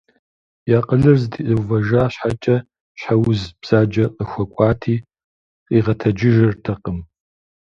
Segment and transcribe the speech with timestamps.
[0.69, 2.55] И акъылыр зэтеувэжа щхьэкӏэ,
[2.99, 4.95] щхьэ уз бзаджэ къыхуэкӏуати
[5.65, 6.99] къигъэтэджыртэкъым.